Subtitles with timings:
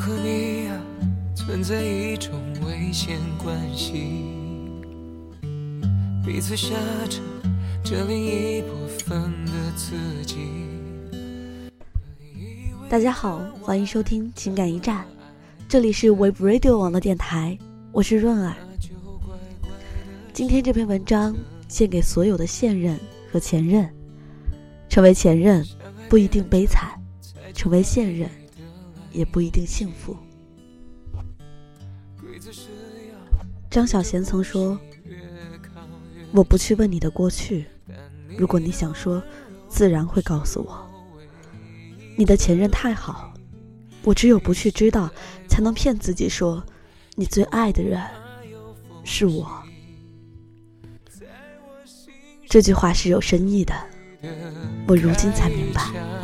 [0.00, 0.80] 和你啊，
[1.34, 2.32] 存在一种
[2.66, 4.24] 危险关系，
[6.24, 6.74] 彼此挟
[7.84, 8.68] 着另一部
[9.04, 9.94] 分的自
[10.24, 10.38] 己。
[12.88, 15.04] 大家好，欢迎收听情感驿站，
[15.68, 17.58] 这里是 Web Radio 网络电台，
[17.92, 18.56] 我是润儿。
[20.32, 21.36] 今天这篇文章
[21.68, 22.98] 献给所有的现任
[23.30, 23.86] 和前任，
[24.88, 25.62] 成为前任
[26.08, 26.88] 不一定悲惨，
[27.52, 28.26] 成为现任。
[29.12, 30.16] 也不一定幸福。
[33.70, 34.78] 张小娴曾说
[36.32, 37.66] ：“我不去问你的过去，
[38.36, 39.22] 如果你想说，
[39.68, 40.90] 自然会告诉我。
[42.16, 43.32] 你的前任太好，
[44.02, 45.10] 我只有不去知道，
[45.48, 46.64] 才能骗自己说，
[47.14, 48.00] 你最爱的人
[49.04, 49.48] 是我。”
[52.48, 53.72] 这句话是有深意的，
[54.88, 56.19] 我如今才明白。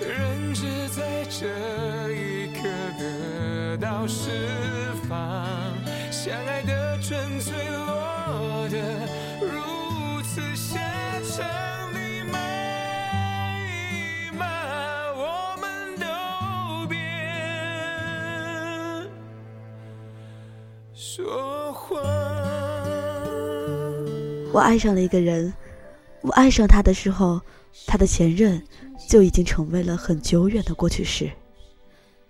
[0.00, 2.62] 人只在这一刻
[2.98, 5.74] 得到释放，
[6.10, 8.78] 相爱的纯粹落得
[9.40, 10.78] 如此下
[11.36, 11.73] 场。
[24.54, 25.52] 我爱上了一个人，
[26.20, 27.40] 我爱上他的时候，
[27.88, 28.62] 他的前任
[29.08, 31.28] 就已经成为了很久远的过去式。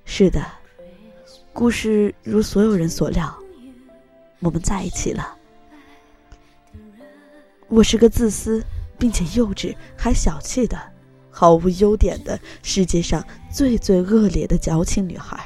[0.07, 0.43] 是的，
[1.53, 3.39] 故事如所有人所料，
[4.41, 5.37] 我们在一起了。
[7.69, 8.65] 我是个自私
[8.99, 10.81] 并且幼稚还小气的、
[11.31, 15.39] 毫无优点的世界上最最恶劣的矫情女孩。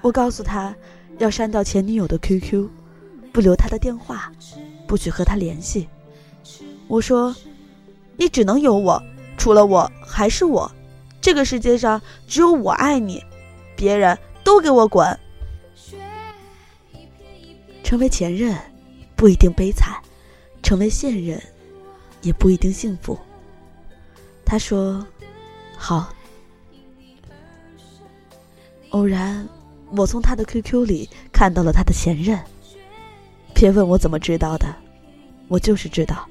[0.00, 0.74] 我告诉他
[1.18, 2.66] 要删掉前女友的 QQ，
[3.30, 4.32] 不留他的电话。
[4.88, 5.86] 不许和他联系。
[6.88, 7.36] 我说
[8.16, 9.00] ：“你只能有我，
[9.36, 10.68] 除了我还是我。
[11.20, 13.22] 这个世界上只有我爱你，
[13.76, 15.06] 别人都给我滚。”
[17.84, 18.58] 成为前任
[19.14, 19.94] 不一定悲惨，
[20.62, 21.40] 成为现任
[22.22, 23.18] 也不一定幸福。
[24.44, 25.06] 他说
[25.76, 26.12] ：“好。”
[28.90, 29.46] 偶然，
[29.94, 32.38] 我从他的 QQ 里看到了他的前任。
[33.60, 34.72] 别问我怎么知道的，
[35.48, 36.24] 我就是知道。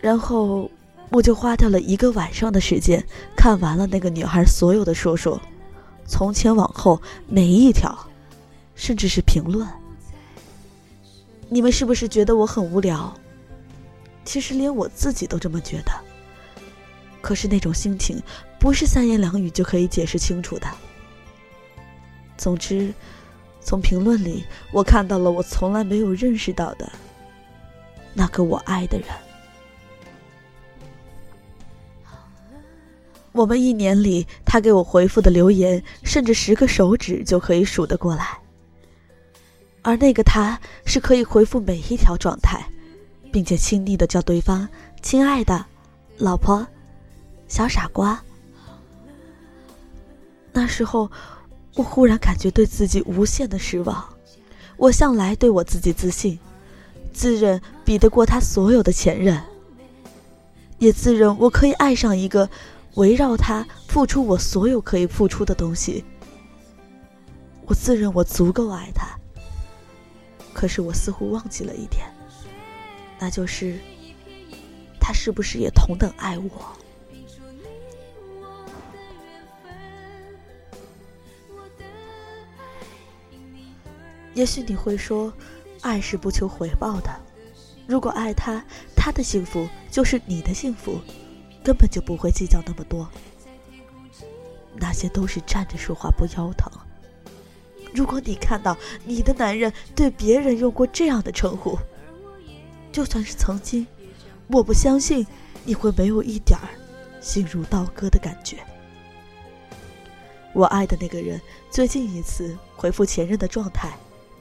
[0.00, 0.70] 然后
[1.10, 3.04] 我就花掉了一个晚上的时间，
[3.36, 5.38] 看完了那个女孩所有的说说，
[6.06, 6.98] 从前往后
[7.28, 7.94] 每一条，
[8.74, 9.68] 甚至是评论。
[11.50, 13.12] 你们是不是觉得我很无聊？
[14.24, 15.92] 其实连我自己都这么觉得。
[17.20, 18.18] 可是那种心情，
[18.58, 20.66] 不是三言两语就可以解释清楚的。
[22.38, 22.94] 总之。
[23.66, 26.88] 从评论里，我看到了我从来没有认识到的
[28.14, 29.08] 那个我爱的人。
[33.32, 38.38] 我们一年里，他给我回复的留言，甚至十个手指就可以数得过来。
[39.82, 42.64] 而那个他，是可以回复每一条状态，
[43.32, 44.68] 并且亲昵的叫对方
[45.02, 45.66] “亲爱的
[46.18, 46.64] ”“老婆
[47.48, 48.22] ”“小傻瓜”。
[50.54, 51.10] 那时候。
[51.76, 54.04] 我忽然感觉对自己无限的失望。
[54.76, 56.38] 我向来对我自己自信，
[57.12, 59.40] 自认比得过他所有的前任，
[60.78, 62.48] 也自认我可以爱上一个
[62.96, 66.04] 围绕他付出我所有可以付出的东西。
[67.66, 69.08] 我自认我足够爱他，
[70.52, 72.06] 可是我似乎忘记了一点，
[73.18, 73.78] 那就是
[75.00, 76.50] 他是不是也同等爱我？
[84.36, 85.32] 也许你会说，
[85.80, 87.10] 爱是不求回报的。
[87.86, 88.62] 如果爱他，
[88.94, 91.00] 他的幸福就是你的幸福，
[91.64, 93.08] 根本就不会计较那么多。
[94.74, 96.70] 那些都是站着说话不腰疼。
[97.94, 101.78] 如果你看到你的男人对别人用过这样的称呼，
[102.92, 103.86] 就算是曾经，
[104.48, 105.26] 我不相信
[105.64, 106.68] 你会没有一点儿
[107.22, 108.58] 心如刀割的感觉。
[110.52, 111.40] 我爱的那个人
[111.70, 113.96] 最近一次回复前任的状态。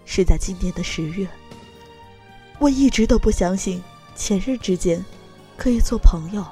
[0.05, 1.27] 是在今年的十月。
[2.59, 3.83] 我一直都不相信
[4.15, 5.03] 前任之间
[5.57, 6.45] 可以做朋友。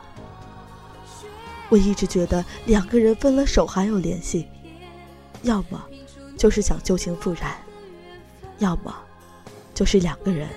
[1.70, 4.48] 我一直觉得两个人分了手还有联系，
[5.44, 5.82] 要么
[6.38, 7.56] 就是想旧情复燃，
[8.60, 8.94] 要么
[9.74, 10.50] 就是两个人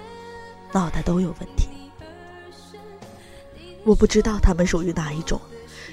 [0.73, 1.69] 脑袋都有问题。
[3.85, 5.41] 我不知道他们属于哪一种，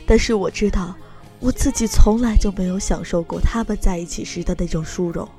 [0.08, 0.96] 但是我知道
[1.40, 5.30] 我自己从来就没有享受过他们在一起时的那种殊荣。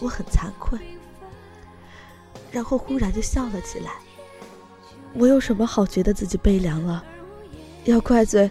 [0.00, 0.78] 我很惭愧，
[2.50, 3.92] 然后忽然就笑了起来。
[5.14, 7.02] 我有什么好觉得自己悲凉了？
[7.84, 8.50] 要怪罪，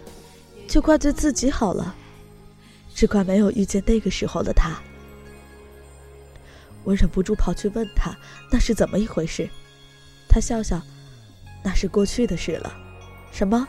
[0.66, 1.94] 就怪罪自己好了。
[2.94, 4.80] 只怪没有遇见那个时候的他。
[6.82, 8.16] 我忍不住跑去问他
[8.50, 9.48] 那是怎么一回事。
[10.28, 10.80] 他笑笑，
[11.62, 12.74] 那是过去的事了。
[13.30, 13.68] 什么？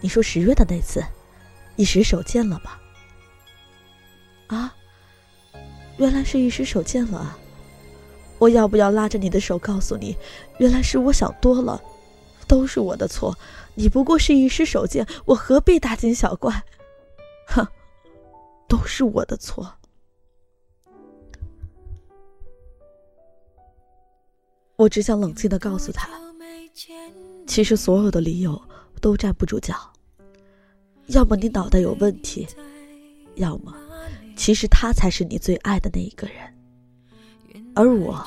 [0.00, 1.02] 你说十月的那次，
[1.74, 2.78] 一时手贱了吗？
[4.48, 4.75] 啊，
[5.98, 7.38] 原来是一时手贱了啊！
[8.38, 10.14] 我要不要拉着你的手告诉你，
[10.58, 11.82] 原来是我想多了，
[12.46, 13.34] 都是我的错。
[13.74, 16.62] 你不过是一时手贱，我何必大惊小怪？
[17.48, 17.66] 哼！
[18.68, 19.72] 都是我的错。
[24.76, 26.10] 我只想冷静的告诉他，
[27.46, 28.60] 其实所有的理由
[29.00, 29.74] 都站不住脚。
[31.06, 32.46] 要么你脑袋有问题，
[33.36, 33.72] 要么
[34.36, 36.36] 其实他才是你最爱的那一个人。
[37.74, 38.24] 而我，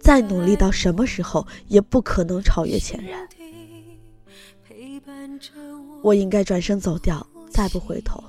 [0.00, 3.28] 再努力到什么时候，也不可能超越前任。
[6.02, 8.22] 我应该转身走掉，再不回头。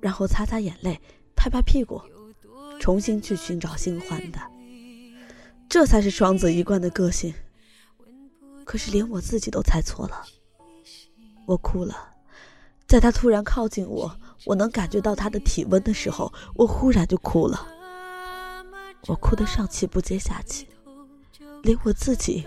[0.00, 1.00] 然后擦擦眼泪，
[1.34, 2.00] 拍拍屁股，
[2.78, 4.38] 重新去寻找新欢的，
[5.68, 7.32] 这才是双子一贯的个性。
[8.64, 10.24] 可是连我自己都猜错了，
[11.46, 12.14] 我哭了，
[12.86, 17.66] 在他突然靠近我，我能感觉到他的体温的时候，我忽然就哭了。
[19.06, 20.66] 我哭得上气不接下气，
[21.62, 22.46] 连我自己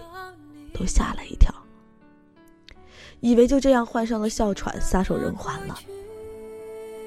[0.74, 1.54] 都吓了一跳，
[3.20, 5.78] 以为就这样患上了哮喘，撒手人寰了。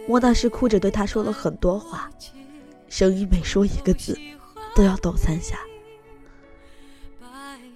[0.09, 2.11] 我那时哭着对他说了很多话，
[2.89, 4.19] 声音每说一个字，
[4.75, 5.59] 都要抖三下。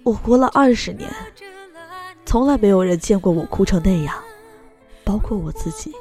[0.03, 1.09] 我活了二十年，
[2.25, 4.23] 从来没有人见过我哭成那样，
[5.03, 5.93] 包括我自己。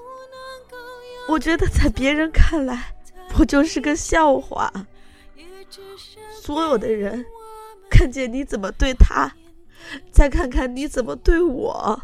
[1.28, 2.94] 我觉得在别人看来，
[3.38, 4.70] 我就是个笑话。
[6.40, 7.24] 所有的人
[7.90, 9.34] 看见你怎么对他，
[10.12, 12.02] 再看看你怎么对我。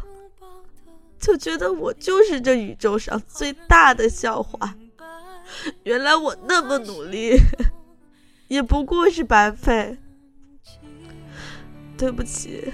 [1.19, 4.75] 就觉得我就是这宇宙上最大的笑话。
[5.83, 7.37] 原来我那么努力，
[8.47, 9.97] 也不过是白费。
[11.95, 12.73] 对不起，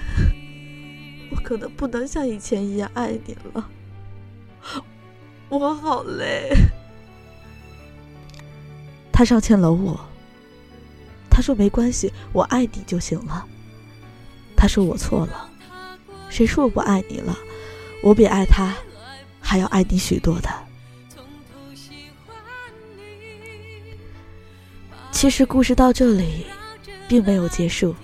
[1.32, 3.70] 我可能不能像以前一样爱你了。
[5.50, 6.52] 我好累。
[9.12, 10.00] 他上前搂我，
[11.30, 13.46] 他说没关系，我爱你就行了。
[14.56, 15.50] 他说我错了，
[16.30, 17.36] 谁说我不爱你了？
[18.04, 18.76] 我比爱他
[19.40, 20.50] 还要爱你许多的。
[25.12, 26.46] 其实故事到这里
[27.08, 27.96] 并没有结束，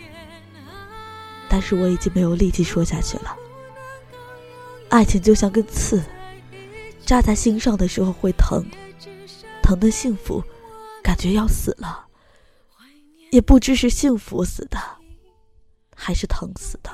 [1.47, 3.35] 但是我已经没有力气说下去了。
[4.89, 6.03] 爱情就像根刺，
[7.13, 8.65] 扎在心上的时候会疼，
[9.61, 10.43] 疼的幸福，
[11.03, 12.07] 感觉要死了，
[13.29, 14.79] 也不知是幸福死的，
[15.95, 16.89] 还是疼死的。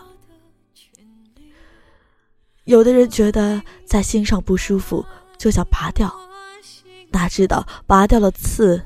[2.65, 5.05] 有的人觉得在心上不舒服，
[5.37, 6.13] 就想拔掉，
[7.11, 8.83] 哪知道拔掉了刺，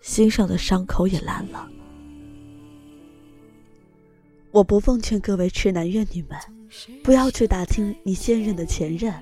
[0.00, 1.68] 心上的伤口也烂了。
[4.50, 6.36] 我不奉劝各位痴男怨女们，
[7.04, 9.14] 不要去打听你现任的前任，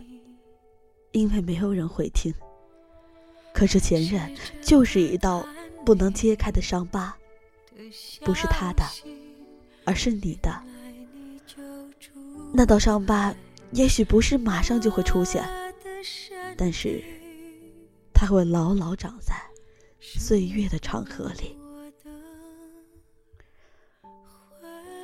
[1.12, 2.34] 因为没有人会听。
[3.52, 5.46] 可是前任就是一道
[5.84, 7.16] 不能揭开的伤疤，
[8.24, 8.84] 不是他的，
[9.84, 10.62] 而是你的。
[12.52, 13.34] 那道伤疤。
[13.72, 15.46] 也许不是马上就会出现，
[16.56, 17.04] 但是，
[18.14, 19.34] 它会牢牢长在
[20.00, 21.54] 岁月的长河里。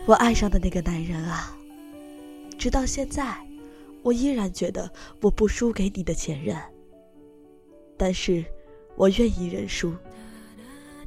[0.07, 1.55] 我爱上的那个男人啊，
[2.59, 3.37] 直到现在，
[4.05, 4.89] 我依然觉得
[5.21, 6.57] 我不输给你的前任。
[7.97, 8.45] 但是，
[8.95, 9.93] 我愿意认输，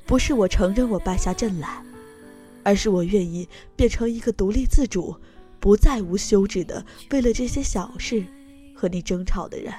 [0.05, 1.81] 不是我承认我败下阵来，
[2.63, 5.15] 而是我愿意变成一个独立自主。
[5.59, 8.23] 不再无休止的为了这些小事
[8.75, 9.73] 和你争吵的人。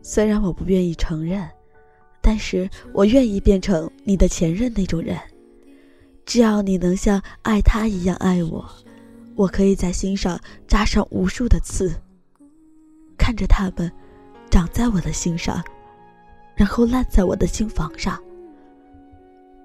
[0.00, 1.46] 虽然我不愿意承认，
[2.22, 5.18] 但是我愿意变成你的前任那种人。
[6.24, 8.64] 只要你能像爱他一样爱我，
[9.40, 11.90] 我可以在心上扎上无数的刺，
[13.16, 13.90] 看着他们
[14.50, 15.64] 长在我的心上，
[16.54, 18.22] 然后烂在我的心房上。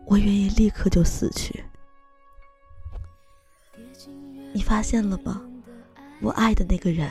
[0.05, 1.61] 我愿意立刻就死去。
[4.53, 5.41] 你发现了吗？
[6.21, 7.09] 我爱的那个人，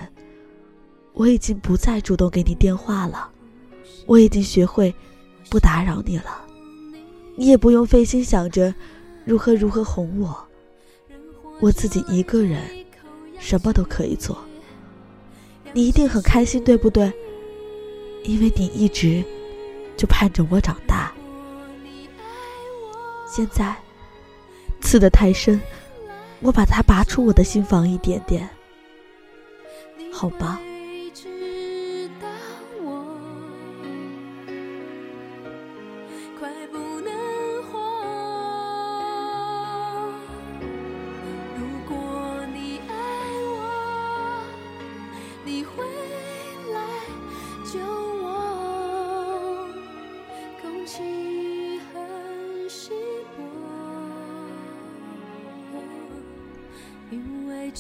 [1.12, 3.30] 我已经不再主动给你电话了，
[4.06, 4.94] 我已经学会
[5.50, 6.42] 不打扰你了，
[7.36, 8.74] 你也不用费心想着
[9.26, 10.48] 如何如何哄我，
[11.60, 12.60] 我自己一个人
[13.38, 14.36] 什么都可以做。
[15.72, 17.12] 你一定很开心，对不对？
[18.22, 19.22] 因为你一直
[19.96, 21.12] 就盼着我长大。
[23.26, 23.74] 现在
[24.80, 25.60] 刺得太深，
[26.40, 28.48] 我把它拔出我的心房一点点，
[30.12, 30.60] 好吗？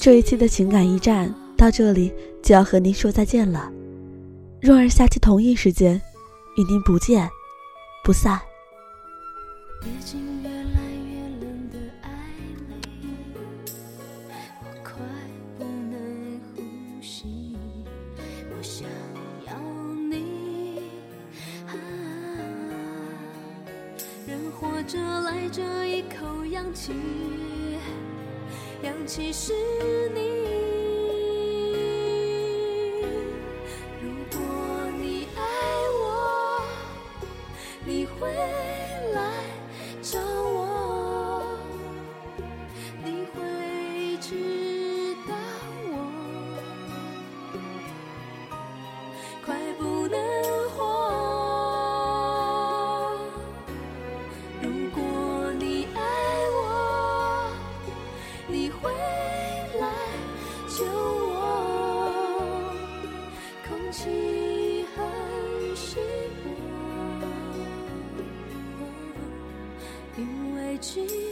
[0.04, 3.72] 这一期的情感驿站到这里就要和您说再见了。
[4.60, 5.98] 若儿下期同一时间
[6.58, 7.26] 与您不见
[8.04, 8.38] 不散。
[9.80, 10.83] 活
[24.86, 26.92] 这来这一口氧气。
[28.82, 29.52] 氧气是
[30.10, 30.20] 你。
[34.02, 34.38] 如果
[34.98, 35.40] 你爱
[36.02, 36.66] 我，
[37.86, 38.28] 你会
[39.14, 39.32] 来
[63.94, 66.00] 空气很稀
[67.20, 67.28] 薄，
[70.18, 71.23] 因为只。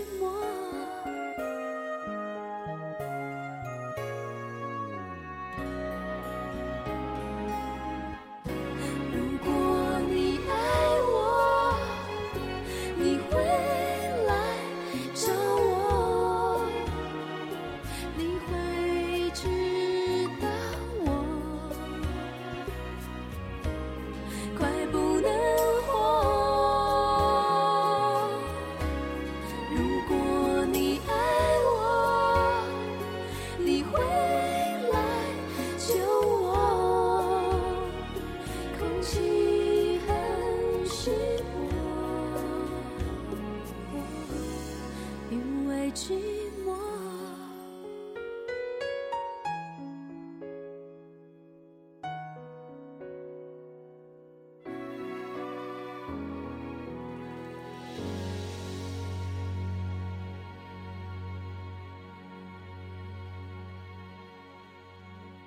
[45.94, 46.31] 去。